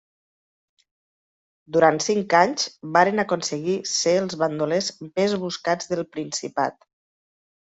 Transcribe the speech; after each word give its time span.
Durant 1.75 2.01
cinc 2.05 2.33
anys 2.39 2.65
varen 2.95 3.25
aconseguir 3.25 3.75
ser 3.93 4.15
els 4.23 4.39
bandolers 4.45 4.89
més 5.05 5.37
buscats 5.45 5.93
del 5.93 6.03
Principat. 6.17 6.91